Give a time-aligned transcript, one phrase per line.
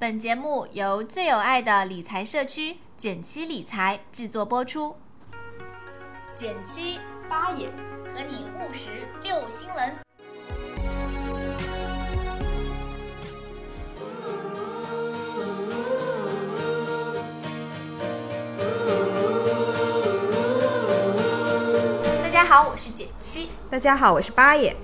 [0.00, 4.96] 本节目由最有爱的理财社区简七理财制作播出。
[6.34, 6.98] 简七
[7.28, 7.68] 八爷
[8.06, 9.94] 和你务实六新闻。
[22.22, 23.50] 大家好，我是简七。
[23.68, 24.74] 大家好，我是八爷。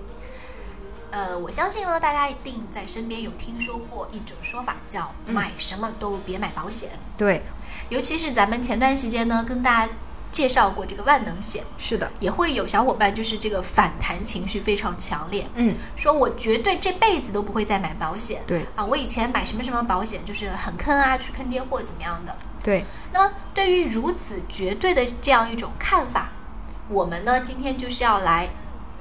[1.16, 7.41] 呃，我相信呢，大家一定在身边有听说过一种说法，叫“买什么都别买保险”对，
[7.88, 9.93] 尤其是咱们前段时间呢，跟大家
[10.30, 18.43] 介绍过这个万能险，是的，也会有小伙伴就是这个反弹情绪非常强烈，嗯，说我绝对这辈子都不会再买保险。
[18.46, 22.37] 对啊，我以前买什么什么保险就是很坑啊，就是坑爹货怎么样的。
[22.62, 26.29] 对，那么对于如此绝对的这样一种看法，
[26.91, 28.51] 我们呢今天就是要来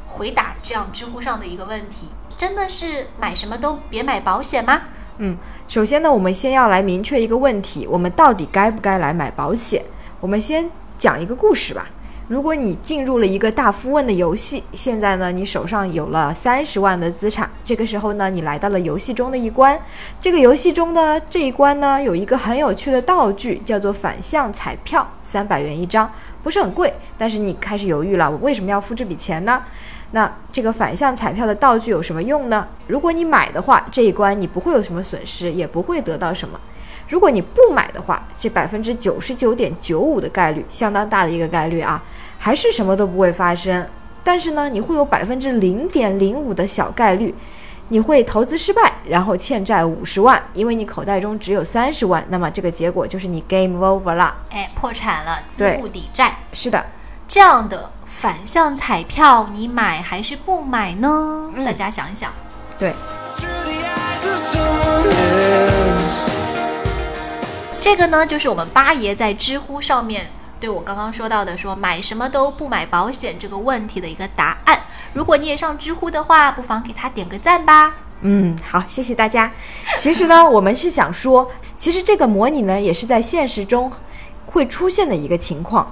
[0.08, 4.82] 回答这样知乎上的一个问题：真的是买什么都别买保险吗？
[5.18, 9.84] 嗯，首先呢，我们先要来明确一个问题：我们到底该不该来买保险？
[10.20, 11.88] 我们先讲一个故事吧。
[12.28, 19.80] 如果你进入了一个大富翁的游戏，现在呢，你手上有了三十万的资产，这个时候呢，你来到了游戏中的一关。
[20.20, 26.12] 这个游戏中的这一关呢，有一个很有趣的道具，叫做反向彩票，三百元一张，
[26.42, 29.64] 不是很贵，但是你开始犹豫了，我为什么要付这笔钱呢？
[30.16, 32.66] 那这个反向彩票的道具有什么用呢？
[32.88, 36.58] 如果你买的话，这一关你不会有什么损失，也不会得到什么。
[37.10, 42.02] 如果你不买的话，这百分之九十九点九五的概率，相当大的一个概率啊，
[42.38, 43.86] 还是什么都不会发生。
[44.24, 47.36] 但是呢，你会有百分之零点零五的小概率，
[47.90, 52.26] 你会投资失败，然后欠债五十万，因为你口袋中只有三十万。
[52.30, 54.34] 那么这个结果就是你 game over 了。
[54.50, 56.38] 哎，破产了，资不抵债。
[56.54, 56.86] 是的，
[57.28, 61.52] 这样的反向彩票，你买还是不买呢？
[61.56, 62.32] 嗯大家想一想。
[62.78, 62.94] 对.
[67.82, 70.30] 这个呢，就是我们八爷在知乎上面
[70.60, 74.80] 对我刚刚说到的说买什么都不买保险这个问题的一个答案。
[75.14, 77.94] 如果你也上知乎的话，不妨给他点个赞吧。
[78.22, 79.52] 嗯，好，谢谢大家。
[79.98, 83.92] 其实呢，我们是想说，其实这个模拟呢，也是在现实中
[84.46, 85.92] 会出现的一个情况。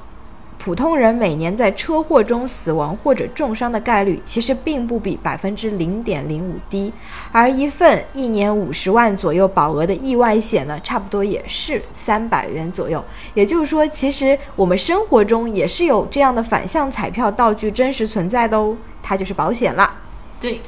[0.64, 6.94] 普通人每年在车祸中死亡或者重伤的概率，其实并不比百分之零点零五低，
[7.34, 13.04] 而一份一年五十万左右保额的意外险呢，差不多也是三百元左右。
[13.34, 19.94] 也就是说，其实我们生活中也是有这样的反向彩票道具真实存在的哦，它就是保险啦。
[20.40, 20.62] 对，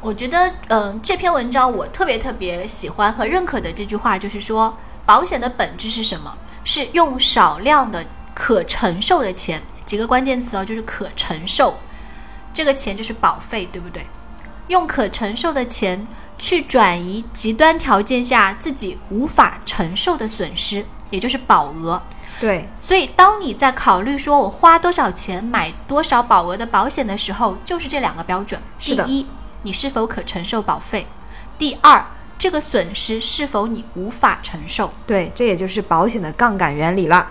[0.00, 6.34] 我觉得，嗯、这篇文章我特别特别喜欢和认可的这句话就是说，保险的本质是什么？
[6.64, 8.02] 是用少量的
[8.34, 11.78] 可承受的钱，几个关键词哦，就是可承受，
[12.52, 14.04] 这个钱就是保费，对不对？
[14.68, 16.06] 用可承受的钱
[16.38, 22.02] 去转移极端条件下自己无法承受的损失，也就是保额。
[22.40, 29.26] 对，所以，当你在考虑说我花多少钱买多少保额的保险的时候，就是这两个标准：第一，
[29.62, 31.04] 你是否可承受保费；
[31.56, 32.04] 第二，
[32.36, 34.92] 这个损失是否你无法承受。
[35.06, 37.28] 对，这也就是保险的杠杆原理了。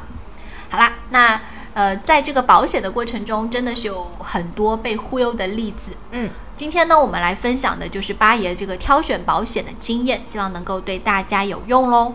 [0.73, 1.39] 好啦，那
[1.75, 5.91] 呃，在这个保险的过程中，真的是有很多被忽悠的例子。
[6.09, 12.11] 嗯，今天呢，我们来分享的就是八爷这个挑选保险的经验，希望能够对大家有用喽。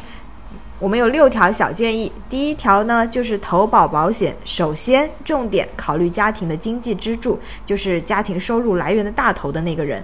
[0.81, 2.11] 我们有六条小建议。
[2.29, 10.03] 第一条呢，就是投保保险，首先重点考虑家庭的经济支柱，就是家庭收入来源的大头的那个人。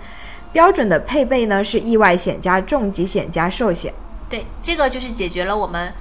[0.52, 3.92] 标准的配备呢是意外险加重疾险加寿险。
[4.30, 5.94] 对，这个就是解决了我们嗯、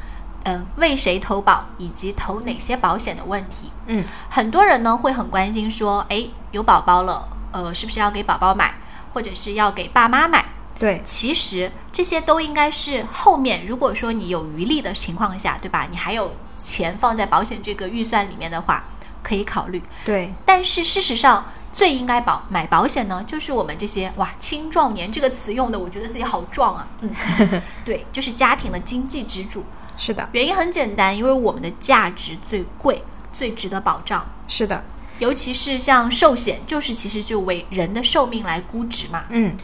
[0.44, 3.72] 呃为谁投保以及投哪些保险的问题。
[3.88, 8.76] 嗯，很多人呢会很关心说，哎，有宝宝了，呃，是不是要给宝宝买，
[9.14, 10.46] 或者是要给爸妈买？
[10.80, 15.88] 对，其实这些都应该是后面，如果说你有余力的情况下，对吧？
[15.90, 18.84] 你还有钱放在保险这个预算里面的话，
[19.23, 19.81] 可以考虑。
[20.05, 26.87] 对，但是事实上，最应该保买保险呢，就是我们这些哇青壮年这个词用的，我觉得自己好壮啊。
[27.02, 27.09] 嗯，
[27.84, 29.66] 对，就是家庭的经济支柱。
[29.97, 34.28] 是的，原因很简单，因为我们的价值最贵，最值得保障。
[34.47, 34.84] 是的，
[35.20, 39.26] 尤其是像寿险，就是其实就为人的寿命来估值嘛。
[39.29, 39.55] 嗯。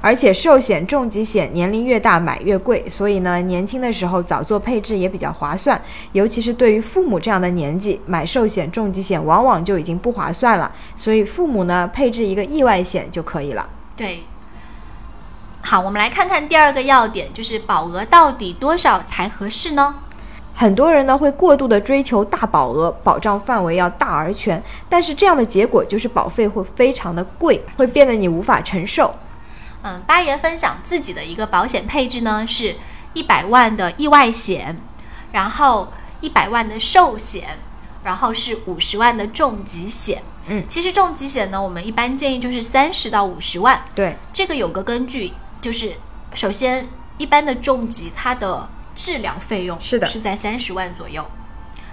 [0.00, 5.80] 而且寿险、重疾险年龄越大买越贵，所以呢，年轻的时候早做配置也比较划算。
[6.12, 10.70] 尤其是对于父母这样的年纪，买寿险、重疾险往往就已经不划算了。
[10.94, 13.68] 所以父母呢，配置一个意外险就可以了。
[13.96, 14.20] 对。
[15.62, 19.96] 好，我们来看看第二个要点，就是保额到底多少才合适呢？
[20.54, 29.12] 很多人呢会过度的追求大保额，保障范围要大而全，但是这样的结果就是保费会非常的贵，会变得你无法承受。
[29.82, 32.76] 嗯，八爷分享自己的一个保险配置呢，是
[33.12, 34.76] 一百万的意外险，
[35.32, 37.58] 然后一百万的寿险，
[38.02, 40.22] 然后是五十万的重疾险。
[40.48, 45.94] 嗯其实重疾险呢，我们一般建议就是三十到五十万，对，这个有个根据，就是
[46.34, 46.88] 首先
[47.18, 51.24] 一般的重疾它的治疗费用是的是在三十万左右。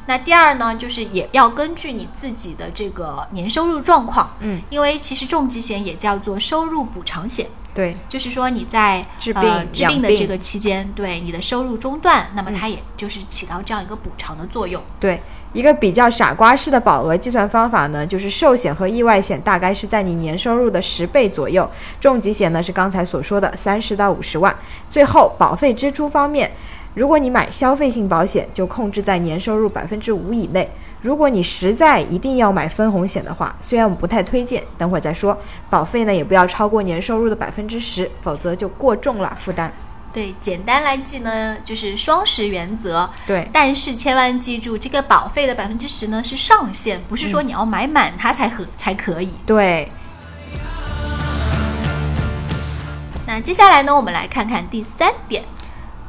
[0.06, 14.82] 那第二呢，就是也要根据你自己的这个年收入状况，嗯，因为其实重疾险也叫做收入补偿险，对，就是说你在治病呃、治病的这个期间，对你的收入中断，那么它也就是起到这样一个补偿的作用。
[15.00, 15.20] 对，
[15.54, 21.68] 一个比较傻瓜式的保额计算方法呢，就是寿险和意外险大概是在你年收入的十倍左右，
[22.00, 24.56] 重疾险呢是刚才所说的三十到五十万。
[24.90, 26.52] 最后，保费支出方面，
[26.94, 30.70] 如果你买消费性保险，就控制在年收入百分之五以内。
[31.02, 35.38] 如果你实在一定要买分红险的话，虽然我们不太推荐，等会儿再说，
[35.70, 39.74] 保费呢也不要超过年收入的百分之十，否则就过重了负担。
[40.14, 43.10] 对，简单来记呢，就是双十原则。
[43.26, 49.30] 对，但是千万记住，这个保费的百分之十呢是上限，不是说嗯你要买满它才可、才可以。
[49.46, 49.92] 对，
[53.26, 55.44] 那接下来呢，我们来看看第三点，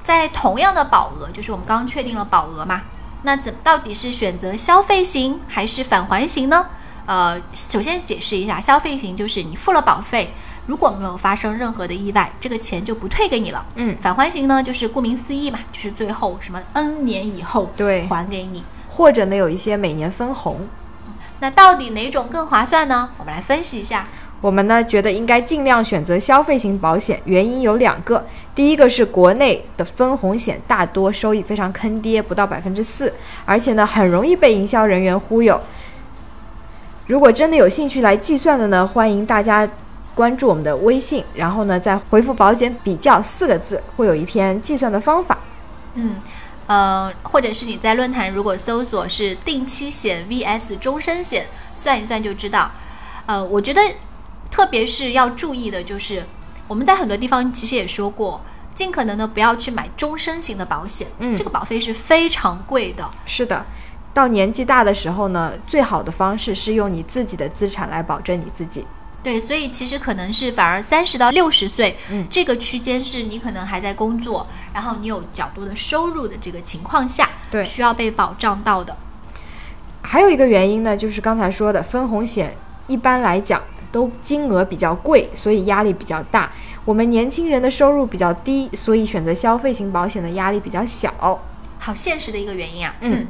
[0.04, 2.82] 在同样的保额，就是我们刚刚确定了保额嘛，
[3.22, 6.66] 那怎到底是选择消费型还是返还型呢？
[7.06, 10.32] 呃，首先解释一下，消费型就是你付了保费，
[10.66, 13.64] 如果没有发生任何的意外，这个钱就不退给你了。
[13.76, 18.62] 嗯，返还型呢，就是顾名思义嘛，就是最后什么 N 年以后对还给你。
[18.90, 20.68] 或者呢有一些每年分红。
[21.40, 23.10] 那到底哪种更划算呢？
[23.18, 24.06] 我们来分析一下。
[24.44, 28.23] 我们呢觉得应该尽量选择消费型保险，原因有两个。
[28.55, 33.11] 第一个是国内的分红险大多收益非常坑爹，不到百分之四，
[33.46, 35.58] 而且呢很容易被营销人员忽悠。
[37.06, 39.67] 如果真的有兴趣来计算的呢，欢迎大家
[40.14, 45.38] 关注我们的微信，然后呢再回复“保险比较”四个字，会有一篇计算的方法。
[45.94, 46.17] 嗯，
[46.67, 52.70] 呃，或者是你在论坛如果搜索是定期险 VS 终身险，算一算就知道。
[53.26, 53.81] 呃，我觉得
[54.54, 56.24] 特别是要注意的就是，
[56.68, 58.40] 我们在很多地方其实也说过，
[58.72, 63.10] 尽可能的不要去买终身型的保险，嗯这个保费是非常贵的。
[63.26, 63.66] 是的，
[64.12, 68.86] 到年纪大的时候呢，最好的方式是用你自己的资产来保证你自己。
[69.24, 78.96] 对，所以其实可能是反而三十到六十岁，嗯这个区间是你可能还在工作，然后你有较多的收入的这个情况下，对需要被保障到的。
[80.02, 83.60] 还有一个原因呢，就是刚才说的分红险，一般来讲
[83.94, 86.50] 都金额比较贵，所以压力比较大。
[86.85, 91.41] 我们年轻人的收入比较低，所以选择消费型保险的压力比较小。
[91.79, 92.93] 好现实的一个原因啊。
[93.02, 93.29] 嗯，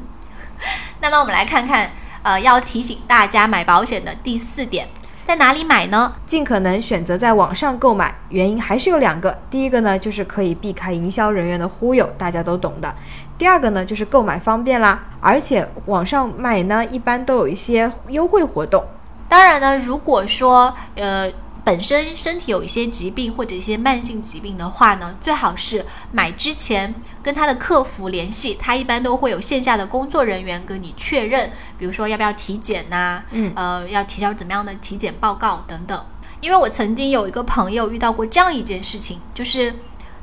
[1.02, 1.90] 那么我们来看看，
[2.22, 4.88] 呃，要提醒大家买保险的第四点，
[5.22, 6.14] 在哪里买呢？
[6.26, 9.38] 尽可能选择在网上购买，原因还是有两个。
[9.50, 12.94] 第一个呢，就是可以避开营销人员的忽悠，大家都懂的。
[13.36, 18.82] 第二个呢，就是购买方便啦，而且网上买呢，一般都有一些优惠活动。
[19.28, 21.30] 当然呢，如果说呃
[21.64, 36.04] 本身身体有一些疾病或者一些慢性疾病的话呢，最好是买之前跟他的客服联系，他一般都会有线下的工作人员跟你确认，比如说要不要体检呐、嗯呃，要提交怎么样的体检报告等等。
[36.42, 39.74] 因为我曾经有一个朋友遇到过这样一件事情，就是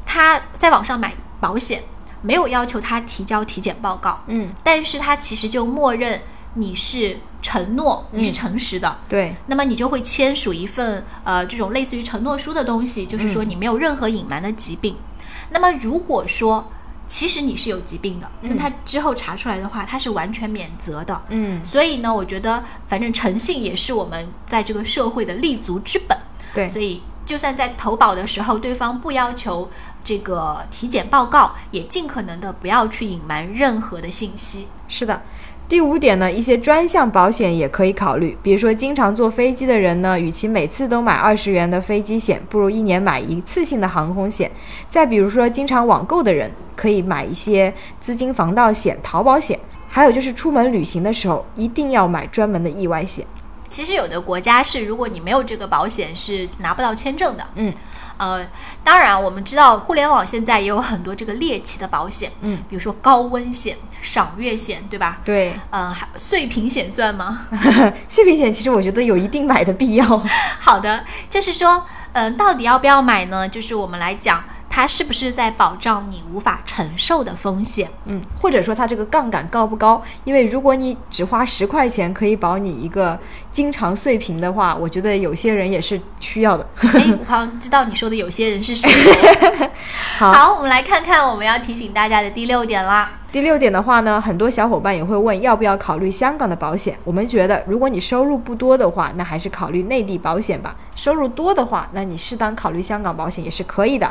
[0.06, 1.82] 他在网上买保险，
[2.22, 6.22] 没有要求他提交体检报告，嗯，但是他其实就默认
[6.54, 14.96] 你是承诺，你是嗯诚实的，对，那么你就会签署一份呃这种类似于承诺书的东西，就是说你没有任何隐瞒的疾病。
[15.50, 16.72] 那么如果说
[17.08, 21.22] 其实你是有疾病的，那他之后查出来的话，他是完全免责的。
[21.30, 26.18] 嗯，所以呢，我觉得反正诚信也是我们在这个社会的立足之本。
[26.54, 29.70] 对，所以就算在投保的时候，对方不要求
[30.06, 34.68] 这个体检报告，也尽可能的不要去隐瞒任何的信息。
[34.88, 35.22] 是的。
[35.72, 44.52] 第五点呢，一些专项保险也可以考虑，比如说经常坐飞机的人呢，与其每次都买二十元的飞机险，不如一年买一次性的航空险。
[44.90, 49.58] 再比如说经常网购的人，可以买一些资金防盗险、淘宝险。
[49.88, 53.26] 还有就是出门旅行的时候，一定要买专门的意外险。
[53.70, 57.48] 其实有的国家是，如果你没有这个保险，是拿不到签证的。
[57.56, 57.74] 嗯，
[58.22, 58.46] 呃，
[58.84, 65.18] 当然我们知道互联网现在也有很多这个猎奇的保险，嗯，比如说高温险、赏月险，对吧？
[65.26, 67.48] 对，嗯、还碎屏险算吗？
[68.08, 70.06] 碎屏险其实我觉得有一定买的必要。
[70.62, 73.50] 好的，就是说，嗯、到底要不要买呢？
[73.50, 77.90] 就是我们来讲，它是不是在保障你无法承受的风险。
[78.06, 80.02] 嗯，或者说它这个杠杆高不高？
[80.24, 83.20] 因为如果你只花十块钱可以保你一个
[83.52, 86.66] 经常碎屏的话，我觉得有些人也是需要的。
[86.78, 88.90] 哎，我好像知道你说的有些人是谁。
[90.18, 93.12] 好好，我们来看看我们要提醒大家的第六点啦。
[93.32, 96.98] 第六点的话呢，很多小伙伴也会问要不要考虑香港的保险。
[97.04, 104.10] 我们觉得，如果你收入不多的话，那还是考虑内地保险吧；收入多的话，那你适当考虑香港保险也是可以的。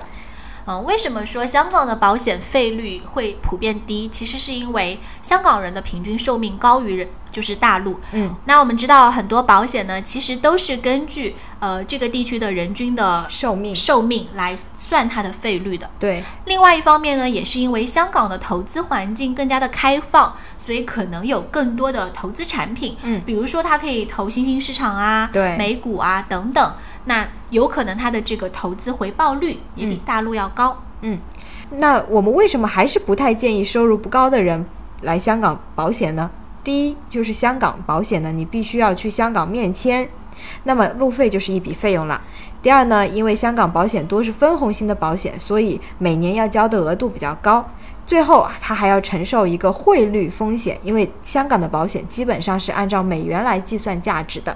[0.71, 4.09] 嗯，为什么说香港的保险费率会普遍低？
[4.09, 7.99] 其实是因为香港人的平均寿命高于人就是大陆。
[8.13, 15.91] 嗯，那我们知道很多保险呢，其实都是根据呃这个地区的人均的寿命寿命来算它的费率的。
[15.99, 22.97] 对，另外一方面呢，也是因为香港的投资环境更加的开放，所以可能有更多的投资产品。
[23.03, 26.73] 嗯比如说它可以投新兴市场啊，对美股啊等等。
[27.05, 30.83] 那有可能它的这个投资回报率也比嗯大陆要高。
[31.03, 31.19] 嗯
[31.79, 34.67] 那我们为什么还是不太建议收入不高的人
[35.03, 36.31] 来香港保险呢？
[36.63, 40.07] 第一就是香港保险呢，你必须要去香港面签，
[40.65, 42.21] 那么路费就是一笔费用了。
[42.61, 47.67] 第二呢，因为香港保险多是分红型的保险，所以每年要交的额度比较高。
[48.05, 54.55] 最后啊，他还要承受一个汇率风险，因为香港的保险基本上是按照美元来计算价值的。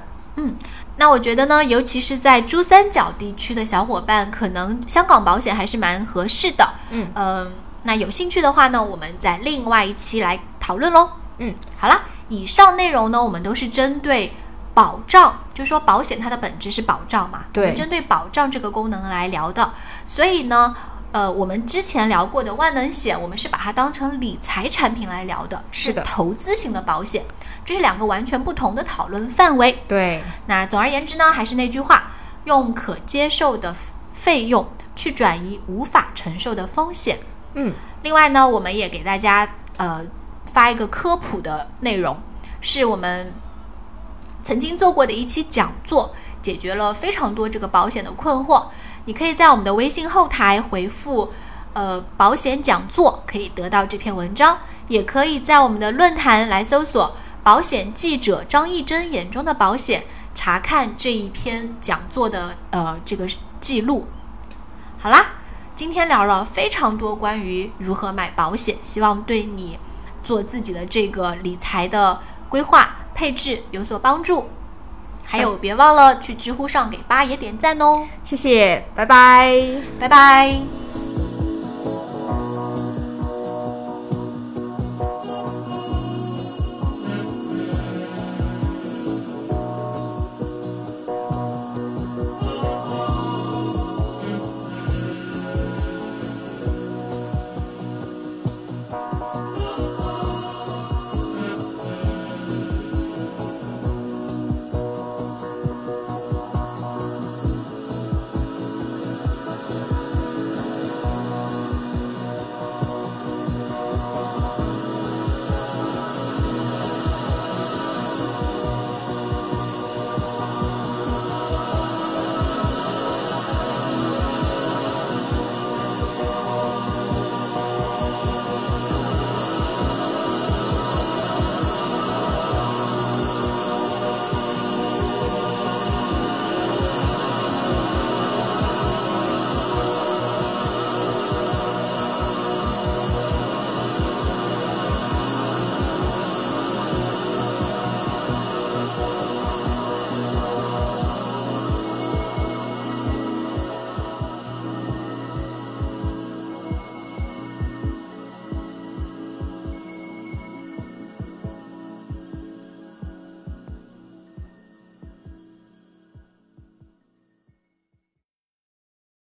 [0.96, 6.68] 那我觉得呢，尤其是在珠三角地区的小伙伴，可能香港保险还是蛮合适的。
[6.90, 7.46] 嗯呃
[7.86, 11.10] 那有兴趣的话呢，我们在另外一期来讨论喽。
[11.38, 14.32] 嗯，好啦，以上内容呢，我们都是针对
[14.72, 19.72] 保障，就说保险它的本质是保障嘛，对针对保障这个功能来聊的。
[20.06, 20.74] 所以呢，
[21.14, 27.24] 呃，我们之前聊过的万能险，我们是把它当成理财产品来聊的，是的投资型的保险，
[27.64, 29.80] 这是两个完全不同的讨论范围。
[29.86, 32.10] 对，那总而言之呢，还是那句话，
[32.46, 33.72] 用可接受的
[34.12, 34.66] 费用
[34.96, 37.20] 去转移无法承受的风险。
[37.54, 40.02] 嗯，另外呢，我们也给大家呃
[40.52, 42.18] 发一个科普的内容，
[42.60, 43.32] 是我们
[44.42, 48.64] 曾经做过的一期讲座，解决了非常多这个保险的困惑。
[49.06, 51.30] 你可以在我们的微信后台回复
[51.72, 54.58] 呃保险讲座，可以得到这篇文章，
[54.88, 63.28] 也可以在我们的论坛来搜索保险记者张义珍眼中的保险，查看这一篇讲座的呃这个
[63.60, 64.06] 记录。
[64.98, 65.26] 好啦，
[65.74, 69.78] 今天聊了非常多关于如何买保险，希望对你
[70.22, 72.18] 做自己的这个理财的
[72.48, 74.48] 规划配置有所帮助。
[75.24, 79.58] 还有，别忘了去知乎上给八爷点赞哦，谢谢，拜拜。
[79.98, 80.73] 拜拜。